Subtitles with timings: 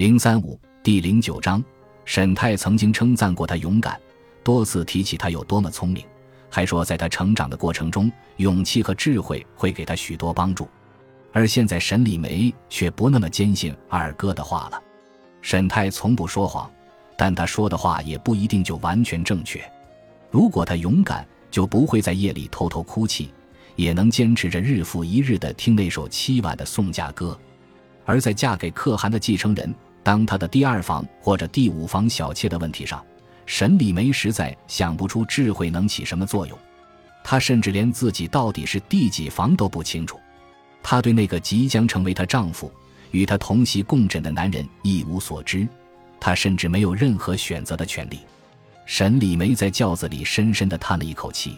[0.00, 1.62] 零三五第零九章，
[2.06, 4.00] 沈泰曾经称赞过他勇敢，
[4.42, 6.02] 多次提起他有多么聪明，
[6.48, 10.66] 还说在他成长的过程中，勇气和智慧会给他许多帮助。
[11.34, 14.82] 而现在，沈礼梅却不那么坚信二哥的话了。
[15.42, 16.70] 沈泰从不说谎，
[17.14, 19.62] 但他说的话也不一定就完全正确。
[20.30, 23.34] 如果他勇敢，就不会在夜里偷偷哭泣，
[23.76, 27.38] 也能坚持着日复一日的听那首凄婉的送嫁歌。
[28.06, 29.72] 而在嫁给可汗的继承人，
[30.10, 33.00] 当他的第二房或者第五房小妾的问题上，
[33.46, 36.58] 沈礼梅实在想不出智慧能起什么作用。
[37.22, 40.18] 她甚至连自己到底是第几房都不清楚。
[40.82, 42.72] 她对那个即将成为她丈夫、
[43.12, 45.64] 与她同席共枕的男人一无所知，
[46.18, 48.18] 她甚至没有任何选择的权利。
[48.86, 51.56] 沈礼梅在轿子里深深地叹了一口气。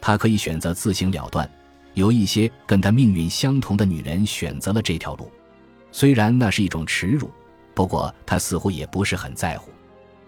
[0.00, 1.50] 她可以选择自行了断，
[1.94, 5.28] 有一些跟她命运相同的女人选择了这条路，
[5.90, 7.28] 虽然那是一种耻辱，
[7.74, 9.70] 不过他似乎也不是很在乎。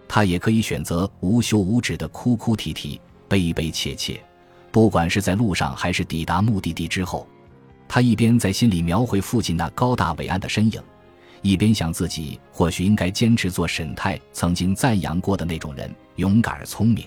[0.08, 4.22] 他也可以选择无休无止的哭哭啼啼、悲悲切切，
[4.70, 7.26] 不管是在路上还是抵达目的地之后。
[7.88, 10.82] 他一边在心里描绘父亲那高大伟岸的身影，
[11.42, 17.04] 一边想自己或许应该坚持做沈泰曾经赞扬过的那种人，勇敢而聪明。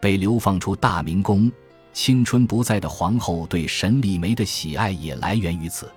[0.00, 1.50] 被流放出大明宫，
[1.92, 5.90] 青春不在的皇后对沈丽梅的喜爱也来源于此。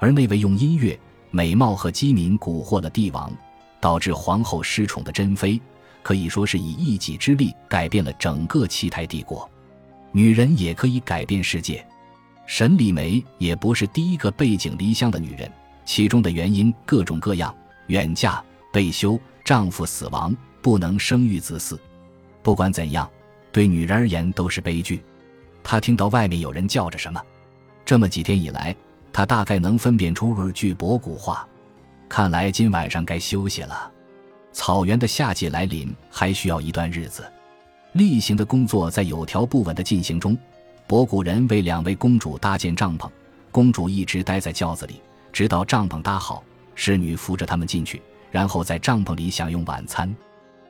[0.00, 0.98] 而那位用音乐、
[1.30, 3.32] 美貌和机敏蛊惑了帝王，
[3.80, 5.60] 导致皇后失宠的珍妃，
[6.02, 9.48] 可以说是以一己之力改变了整个七台帝国。
[10.10, 11.84] 女人也可以改变世界。
[12.46, 15.52] 沈丽梅也不是第一个背井离乡的女人，
[15.84, 17.54] 其中的原因各种各样：
[17.88, 21.78] 远嫁、被休、丈夫死亡、不能生育子嗣。
[22.42, 23.08] 不管怎样，
[23.52, 25.02] 对女人而言都是悲剧。
[25.62, 27.22] 她听到外面有人叫着什么，
[27.84, 28.74] 这么几天以来，
[29.18, 31.44] 他大概能分辨出二句博古话。
[32.08, 33.90] 看来今晚上该休息了。
[34.52, 37.28] 草原的夏季来临，还需要一段日子。
[37.94, 40.38] 例行的工作在有条不紊的进行中。
[40.86, 43.10] 博古人为两位公主搭建帐篷，
[43.50, 45.02] 公主一直待在轿子里，
[45.32, 46.44] 直到帐篷搭好，
[46.76, 48.00] 侍女扶着他们进去，
[48.30, 50.14] 然后在帐篷里享用晚餐。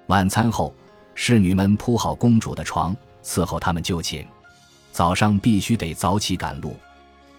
[0.07, 0.75] 晚餐后，
[1.15, 4.27] 侍女们铺好公主的床，伺候他们就寝。
[4.91, 6.75] 早上必须得早起赶路，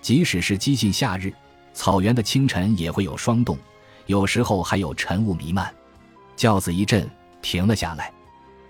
[0.02, 1.34] 即使是激进夏日，
[1.74, 3.58] 草原的清晨也会有霜冻，
[4.06, 5.74] 有时候还有晨雾弥漫。
[6.36, 7.10] 轿子一震，
[7.42, 8.12] 停了下来。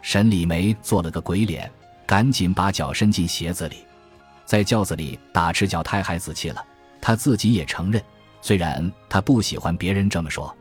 [0.02, 1.70] 沈礼梅做了个鬼脸，
[2.06, 3.78] 赶紧把脚伸进鞋子里。
[4.46, 6.66] 在轿子里打赤脚太孩子气了，
[7.00, 8.02] 他自己也承认，
[8.42, 10.56] 虽然他不喜欢别人这么说。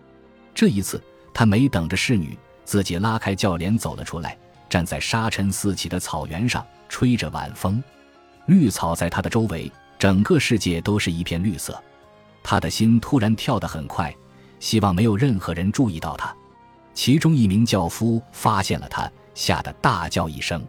[0.55, 1.03] 这一次，
[1.33, 4.37] 他没等着侍女，自己拉开轿帘走了出来，
[4.69, 7.83] 站在沙尘四起的草原上，吹着晚风，
[8.47, 11.83] 绿草在他的周围，整个世界都是一片绿色。
[12.43, 14.15] 他的心突然跳得很快，
[14.61, 16.35] 希望没有任何人注意到他。
[16.95, 20.65] 其中一名轿夫发现了他，吓得大叫一声。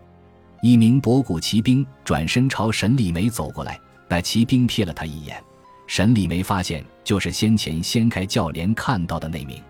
[0.62, 3.79] 一名博古骑兵转身朝沈礼梅走过来，
[4.09, 5.41] 那骑兵瞥了他一眼。
[5.88, 9.61] 沈礼梅发现，就是先前掀开轿帘看到的那名。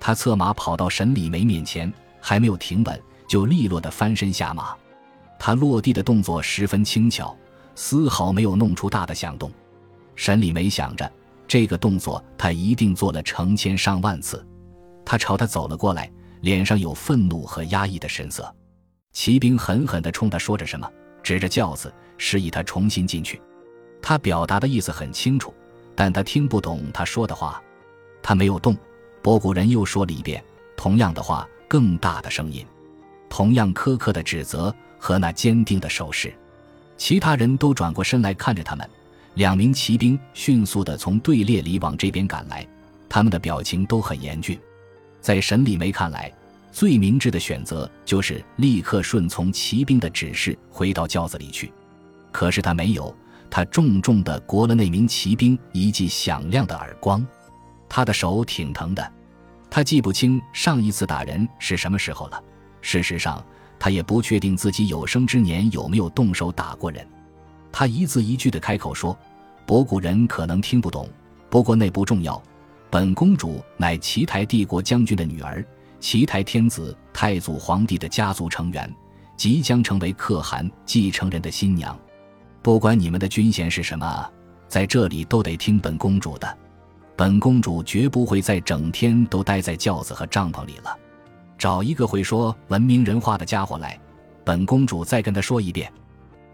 [0.00, 4.74] 他策马跑到沈礼梅面前，还没有停稳，就利落地翻身下马。
[5.38, 7.36] 他落地的动作十分轻巧，
[7.74, 9.50] 丝毫没有弄出大的响动。
[10.14, 11.10] 沈礼梅想着，
[11.46, 14.44] 这个动作他一定做了成千上万次。
[15.04, 18.54] 他朝他走了过来，脸上有愤怒和压抑的神色。
[19.12, 20.90] 骑兵狠狠地冲他说着什么，
[21.22, 23.40] 指着轿子示意他重新进去。
[24.02, 25.52] 他表达的意思很清楚，
[25.94, 27.62] 但他听不懂他说的话。
[28.22, 28.76] 他没有动。
[29.22, 30.44] 博古人又说了一遍
[30.76, 32.66] 同样的话，更大的声音，
[33.30, 36.34] 同样苛刻的指责和那坚定的手势。
[36.96, 38.88] 其他人都转过身来看着他们。
[39.34, 42.66] 两名骑兵迅速地从队列里往这边赶来，
[43.08, 44.58] 他们的表情都很严峻。
[45.20, 46.32] 在沈礼梅看来。
[46.72, 51.72] 最明智的选择就是立刻顺从骑兵的指示，回到轿子里去。
[52.32, 53.16] 可是他没有，
[53.48, 57.24] 他重重地掴了那名骑兵一记响亮的耳光，
[57.88, 59.12] 他的手挺疼的。
[59.70, 62.42] 他记不清上一次打人是什么时候了。
[62.80, 63.40] 事实上，
[63.84, 67.06] 他也不确定自己有生之年有没有动手打过人。
[67.70, 69.14] 他一字一句地开口说
[69.66, 71.06] ：“博古人可能听不懂，
[71.50, 72.42] 不过那不重要。
[72.88, 75.62] 本公主乃齐台帝国将军的女儿。”
[76.00, 78.90] 齐台天子太祖皇帝的家族成员，
[79.36, 81.94] 即将成为可汗继承人的新娘。
[82.62, 84.32] 不管你们的军衔是什么，
[84.66, 86.58] 在这里都得听本公主的。
[87.14, 90.98] 本公主绝不会再整天都待在轿子和帐篷里了。
[91.64, 93.98] 找一个会说文明人话的家伙来，
[94.44, 95.90] 本公主再跟他说一遍。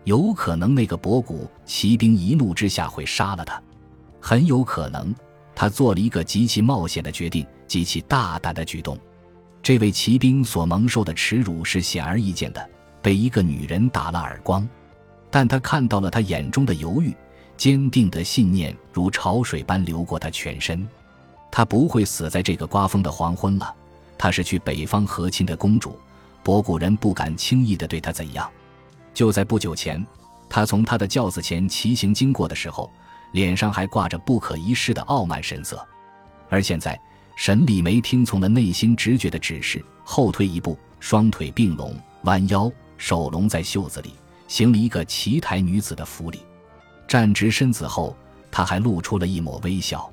[0.04, 3.60] 有可能那个博古骑兵一怒之下会杀了他，
[4.20, 5.12] 很有可能
[5.52, 7.44] 他做了一个极其冒险的决定。
[7.66, 8.96] 极其大胆的举动。
[9.60, 12.70] 这位骑兵所蒙受的耻辱是显而易见的，
[13.02, 14.64] 被一个女人打了耳光。
[15.28, 17.12] 但他看到了他眼中的犹豫，
[17.56, 20.86] 坚定的信念如潮水般流过他全身。
[21.50, 23.74] 他不会死在这个刮风的黄昏了。
[24.20, 25.99] 她是去北方和亲的公主，
[26.43, 28.46] 博古人不敢轻易的对她怎样。
[29.14, 30.06] 就在不久前，
[30.46, 32.93] 他从他的轿子前骑行经过的时候，
[33.32, 35.82] 脸上还挂着不可一世的傲慢神色。
[36.50, 37.00] 而现在，
[37.34, 44.12] 沈礼梅听从了内心直觉的指示，后退一步，双腿并拢，弯腰，手拢在袖子里，
[44.49, 46.40] 行了一个奇台女子的福礼。
[47.08, 48.14] 站直身子后，
[48.50, 50.12] 他还露出了一抹微笑。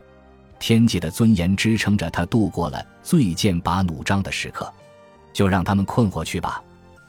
[0.60, 4.72] 天界的尊严支撑着他度过了最剑拔弩张的时刻。
[5.34, 6.64] 就让他们困惑去吧，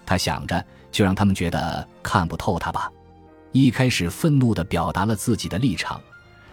[0.05, 0.63] 他想着，
[0.93, 2.93] 就让他们觉得看不透他吧。
[3.53, 5.99] 一开始愤怒地表达了自己的立场，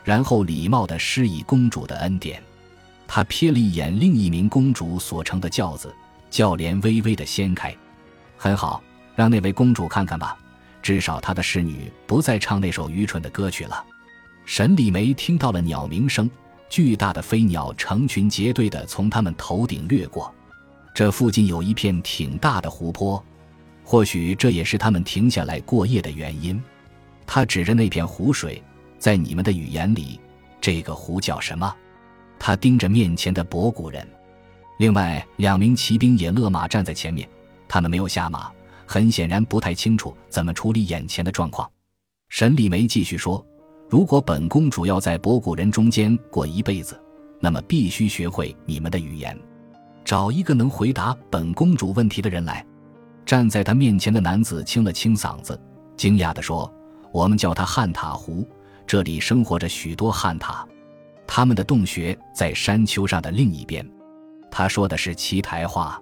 [0.04, 2.42] 然后礼貌地施以公主的恩典。
[3.08, 5.94] 他瞥了一眼另一名公主所乘的轿子，
[6.30, 7.76] 轿帘微微地掀开。
[8.38, 8.82] 很好，
[9.14, 10.38] 让那位公主看看吧，
[10.82, 13.84] 至少她的侍女不再唱那首愚蠢的歌曲了。
[14.46, 16.30] 沈礼梅听到了鸟鸣声，
[16.76, 20.30] 巨大的飞鸟成群结队地从他们头顶掠过。
[20.94, 23.24] 这附近有一片挺大的湖泊，
[23.82, 26.62] 或许这也是他们停下来过夜的原因。
[27.26, 28.62] 他指着那片湖水，
[29.00, 30.20] 在你们的语言里，
[30.60, 31.74] 这个湖叫什么？
[32.38, 34.06] 他盯着面前的博古人。
[34.78, 37.26] 另外两名骑兵也勒马站在前面，
[37.70, 38.52] 他们没有下马，
[38.86, 41.72] 很显然不太清楚怎么处理眼前的状况。
[42.28, 43.42] 沈礼梅继续说
[43.90, 47.00] ：“如果本公主要在博古人中间过一辈子，
[47.40, 49.38] 那么必须学会你们的语言。”
[50.06, 52.64] 找一个能回答本公主问题的人来。
[53.26, 55.60] 站在他面前的男子清了清嗓子，
[55.98, 56.72] 惊讶地说
[57.12, 58.48] ：“我们叫他汉塔湖，
[58.86, 60.64] 这里生活着许多汉塔，
[61.26, 63.84] 他们的洞穴在山丘上的另一边。”
[64.52, 66.00] 他说的是奇台话。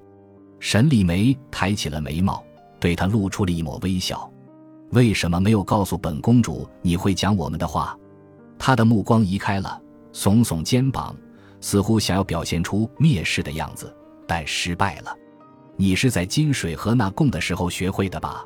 [0.60, 2.44] 沈礼梅抬起了眉毛，
[2.82, 4.30] 对他露出了一抹微笑。
[4.94, 7.98] 为什么没有告诉本公主你会讲我们的话？
[8.60, 9.82] 他的目光移开了，
[10.14, 11.16] 耸耸肩膀。
[11.60, 13.96] 似乎想要表现出蔑视的样子，
[14.28, 15.16] 但失败了。
[15.78, 18.46] 你是在金水河那贡的时候学会的吧？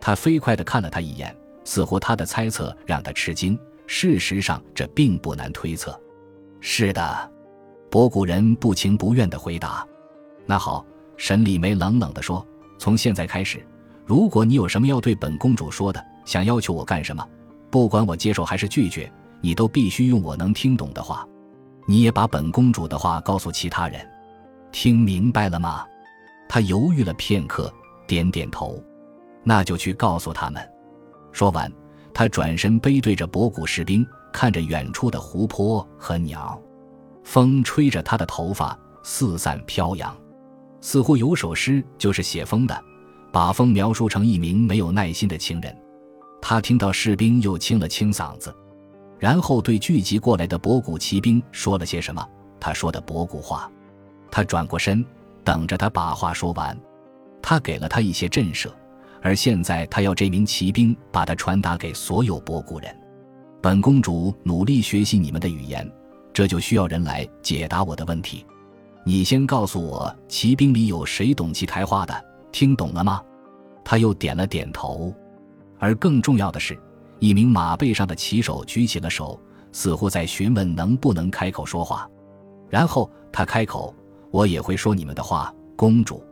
[0.00, 3.58] 他飞快地看了他一眼，似乎他的猜测让他吃惊。
[3.86, 6.00] 事实上，这并不难推测。
[6.60, 7.30] 是的，
[7.90, 9.86] 博古人不情不愿地回答。
[10.46, 10.84] 那好，
[11.18, 12.44] 沈礼梅冷冷地说
[12.80, 13.64] ：“从现在开始，
[14.06, 17.28] 如果你有什么要对本公主说的，想要求我干什么，
[17.70, 21.26] 不管我接受还是拒绝，你都必须用我能听懂的话。”
[21.88, 24.04] 你也把本公主的话告诉其他人，
[24.72, 25.86] 听明白了吗？
[26.48, 27.72] 他犹豫了片刻，
[28.08, 28.82] 点点头。
[29.44, 30.60] 那就去告诉他们。
[31.30, 31.72] 说完，
[32.12, 36.60] 他转身背对着博古士兵，看着远处的湖泊和鸟。
[37.22, 40.12] 风吹着他的头发四散飘扬，
[40.80, 42.84] 似乎有首诗就是写风的，
[43.36, 45.76] 把风描述成一名没有耐心的情人。
[46.40, 48.50] 他听到士兵又清了清嗓子。
[49.18, 52.26] 然后对聚集过来的博古骑兵说了些什么？
[52.58, 53.70] 他说的博古话。
[54.30, 55.04] 他转过身，
[55.44, 56.74] 等着他把话说完。
[57.42, 58.70] 他给了他一些震慑，
[59.20, 62.88] 而现在他要这名骑兵把他传达给所有博古人。
[63.60, 65.86] 本公主努力学习你们的语言，
[66.32, 68.46] 这就需要人来解答我的问题。
[69.04, 72.24] 你先告诉我，骑兵里有谁懂其台话的？
[72.56, 73.22] 听懂了吗？
[73.84, 75.12] 他又点了点头。
[75.78, 76.74] 而更重要的是。
[77.18, 79.38] 一名马背上的骑手举起了手，
[79.72, 82.08] 似乎在询问能不能开口说话。
[82.70, 83.94] 然后他开口
[84.32, 86.24] ：“我也会说你们的话，公主，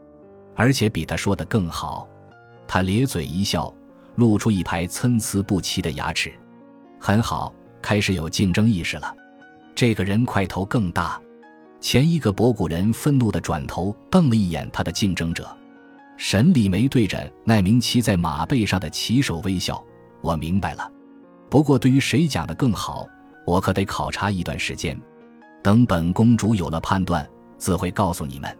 [0.55, 2.09] 而且比他说的更好。”
[2.67, 3.71] 他咧嘴一笑，
[4.15, 6.33] 露出一排参差不齐的牙齿。
[6.99, 7.53] 很好，
[7.83, 9.15] 开始有竞争意识了。
[9.75, 11.21] 这个人块头更大。
[11.81, 15.47] 前一个博古人愤怒地转头瞪了一眼他的竞争者。
[16.17, 19.83] 沈礼梅对着那名骑在马背上的骑手微笑。
[20.21, 20.91] 我明白了，
[21.51, 23.07] 不过对于谁讲的更好，
[23.47, 24.99] 我可得考察一段时间。
[25.63, 27.29] 等本公主有了判断，
[27.59, 28.59] 自会告诉你们。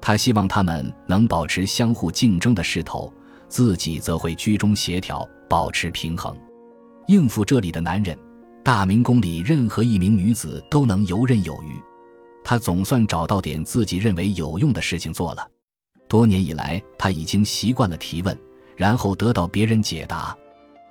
[0.00, 3.12] 她希望他们能保持相互竞争的势头，
[3.48, 6.36] 自己则会居中协调，保持平衡，
[7.08, 8.16] 应付这里的男人。
[8.64, 11.80] 大明宫里任何一名女子都能游刃有余。
[12.42, 15.48] 他总算找到点自己认为有用的事情做了。
[16.08, 18.36] 多年以来，他已经习惯了提问，
[18.76, 20.36] 然后得到别人解答。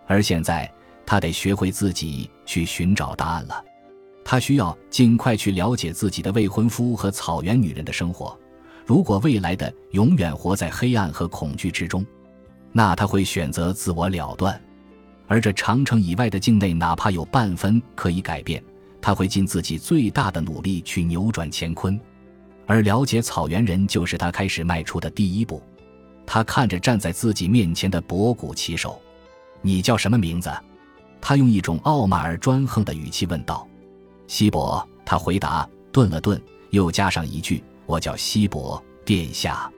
[0.07, 0.71] 而现在，
[1.05, 3.63] 他得学会自己去寻找答案了。
[4.23, 8.37] 他需要尽快去了解自己的未婚夫和草原女人的生活。
[8.85, 12.05] 如果未来的永远活在黑暗和恐惧之中，
[12.71, 14.59] 那他会选择自我了断。
[15.27, 18.63] 而这长城以外的境内，哪怕有半分可以改变，
[19.01, 21.99] 他会尽自己最大的努力去扭转乾坤。
[22.65, 25.61] 而了解草原人就是他开始迈出的第一步。
[26.25, 28.99] 他看着站在自己面前的博古骑手
[29.61, 30.51] ：“你叫什么名字？”
[31.21, 33.67] 他用一种傲慢而专横的语气问道。
[34.27, 36.41] “西伯。”他回答，顿了顿，
[36.71, 39.71] 又加上一句：“我叫西伯，殿下。”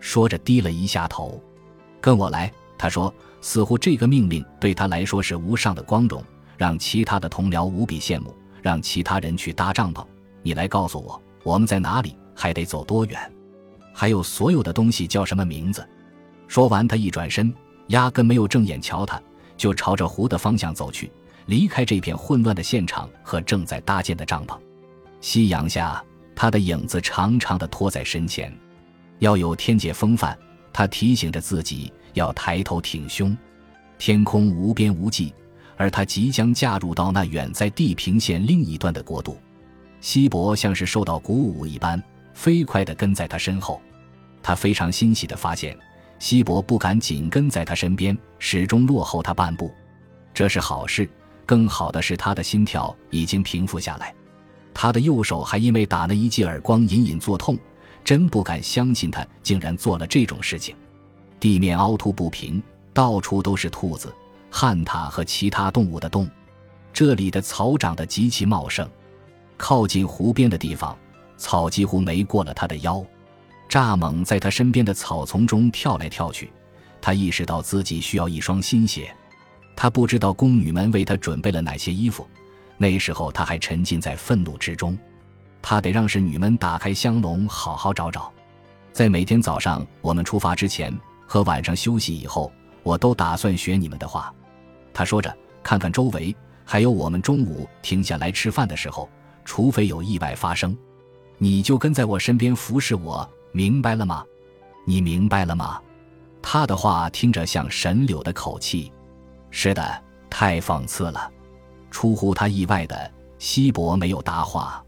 [0.00, 1.42] 说着低了一下头。
[1.98, 6.22] “跟我来。”他说，似乎这个命令对他来说是无上的光荣，
[6.58, 10.04] 让其他的同僚无比羡慕，让其他人去搭帐篷。
[10.42, 13.18] 你来告诉我，我们在哪里，还得走多远？
[13.92, 15.84] 还有所有的东西叫什么名字？
[16.46, 17.52] 说完，他一转身，
[17.88, 19.20] 压根没有正眼瞧他，
[19.56, 21.10] 就朝着湖的方向走去，
[21.46, 24.56] 离开这片混乱的现场和正在搭建的帐篷。
[25.20, 26.04] 夕阳下，
[26.36, 28.54] 他的影子长长的拖在身前，
[29.18, 30.38] 要有天界风范。
[30.72, 33.34] 他提醒着自己要抬头挺胸。
[33.98, 35.32] 天空无边无际，
[35.78, 39.38] 而他即将嫁入到那远在地平线另一端的国度。
[40.02, 42.00] 西伯像是受到鼓舞一般，
[42.36, 43.80] 飞快地跟在他身后。
[44.42, 45.76] 他非常欣喜地发现，
[46.18, 49.74] 西伯不敢紧跟在他身边，始终落后他半步。
[50.34, 51.08] 这是好事。
[51.46, 54.14] 更好的是，他的心跳已经平复下来。
[54.74, 57.56] 他的右手还因为打那一记耳光隐隐作痛，
[58.04, 60.76] 真不敢相信他竟然做了这种事情。
[61.40, 62.62] 地面凹凸不平，
[62.92, 64.12] 到处都是兔子、
[64.50, 66.28] 旱獭和其他动物的洞。
[66.92, 68.88] 这里的草长得极其茂盛，
[69.56, 70.96] 靠近湖边的地方，
[71.36, 73.04] 草几乎没过了他的腰。
[73.68, 76.52] 蚱蜢在他身边的草丛中跳来跳去，
[77.00, 79.14] 他意识到自己需要一双新鞋。
[79.74, 82.26] 他不知道宫女们为他准备了哪些衣服，
[82.78, 84.96] 那时候他还沉浸在愤怒之中。
[85.60, 88.32] 他得让侍女们打开香笼，好好找找。
[88.92, 92.50] 在每天早上我们出发之前和晚上休息以后，
[92.84, 94.32] 我都打算学你们的话。
[94.94, 99.10] 他说着，看看周围，还有我们中午停下来吃饭的时候，
[99.44, 100.74] 除非有意外发生，
[101.38, 103.28] 你就跟在我身边服侍我。
[103.52, 104.24] 明白了吗？
[104.86, 105.80] 你明白了吗？
[106.42, 108.92] 他的话听着像神柳的口气。
[109.50, 111.30] 是的，太讽刺了。
[111.90, 114.84] 出乎他意外的，西伯没有答话。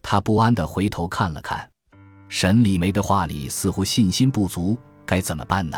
[0.00, 1.68] 他不安地回头看了看，
[2.28, 4.78] 沈李梅的话里似乎信心不足。
[5.04, 5.76] 该怎么办呢？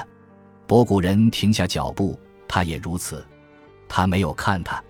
[0.67, 3.27] 博古人停下脚步，他也如此。
[3.89, 4.83] 他没有看他。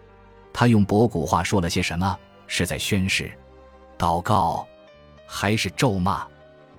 [0.53, 2.19] 他用博古话说了些什么？
[2.47, 3.31] 是在宣誓、
[3.97, 4.67] 祷告，
[5.27, 6.27] 还是咒骂？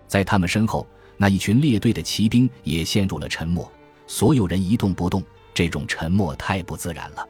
[0.07, 0.87] 在他们身后，
[1.17, 3.69] 那一群列队的骑兵也陷入了沉默。
[4.07, 5.21] 所有人一动不动，
[5.53, 7.27] 这种沉默太不自然了。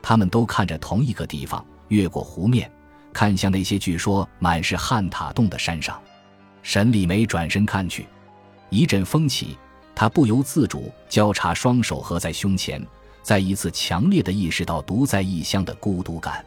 [0.00, 2.70] 他们都看着同一个地方，越过湖面，
[3.12, 6.00] 看向那些据说满是旱獭洞的山上。
[6.62, 8.06] 沈礼梅转身看去，
[8.70, 9.58] 一阵风起，
[9.94, 12.80] 他不由自主交叉双手合在胸前，
[13.20, 16.44] 再一次强烈的意识到独在异乡的孤独感。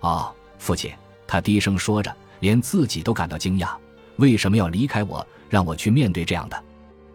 [0.00, 0.92] 哦，父亲，
[1.26, 3.74] 他低声说着，连自己都感到惊讶。
[4.16, 6.64] 为什么要离开我，让我去面对这样的？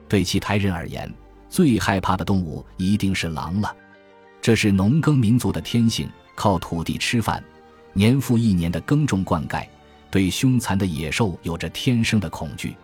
[0.08, 1.08] 对其他人而言，
[1.48, 3.72] 最害怕的动物一定是狼了。
[4.42, 7.44] 这是农耕民族的天性，靠土地吃饭，
[7.94, 9.64] 年复一年的耕种灌溉，
[10.10, 12.76] 对凶残的野兽有着天生的恐惧。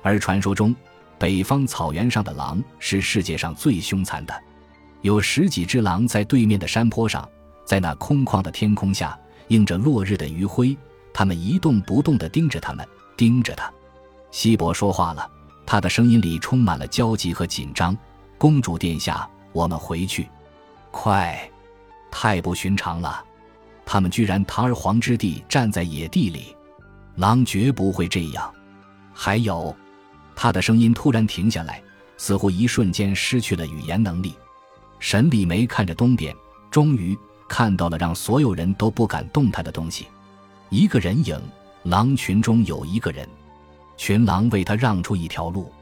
[0.00, 0.72] 而传说中，
[1.18, 4.42] 北方草原上的狼是世界上最凶残的，
[5.02, 7.28] 有十几只狼在对面的山坡上，
[7.66, 9.18] 在那空旷的天空下，
[9.48, 10.78] 映着落日的余晖，
[11.20, 12.88] 他们一动不动地盯着他们。
[13.14, 13.70] 盯着他，
[14.30, 15.30] 西伯说话了，
[15.66, 17.94] 他的声音里充满了焦急和紧张。
[18.38, 20.26] 公主殿下，我们回去，
[20.90, 21.38] 快！
[22.10, 23.22] 太不寻常了，
[23.84, 26.56] 他们居然堂而皇之地站在野地里，
[27.16, 28.50] 狼绝不会这样。
[29.12, 29.76] 还有，
[30.34, 31.82] 他的声音突然停下来，
[32.16, 34.34] 似乎一瞬间失去了语言能力。
[34.98, 36.34] 沈礼梅看着东边，
[36.70, 37.14] 终于
[37.46, 40.06] 看到了让所有人都不敢动弹的东西，
[40.70, 41.40] 一个人影。
[41.84, 43.26] 狼群中有一个人，
[43.96, 45.72] 群狼为他让出一条路。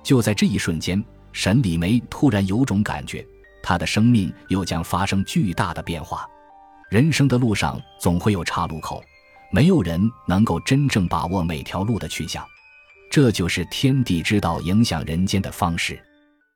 [0.00, 3.26] 就在这一瞬间，沈礼梅突然有种感觉，
[3.60, 6.24] 他的生命又将发生巨大的变化。
[6.88, 9.02] 人生的路上总会有岔路口，
[9.50, 12.46] 没有人能够真正把握每条路的去向，
[13.10, 16.00] 这就是天地之道影响人间的方式。